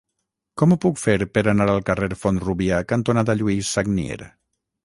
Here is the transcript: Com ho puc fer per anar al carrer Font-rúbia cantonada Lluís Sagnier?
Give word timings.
Com 0.61 0.71
ho 0.71 0.77
puc 0.85 0.97
fer 1.01 1.15
per 1.35 1.43
anar 1.53 1.69
al 1.73 1.85
carrer 1.91 2.09
Font-rúbia 2.23 2.83
cantonada 2.93 3.39
Lluís 3.43 3.75
Sagnier? 3.79 4.19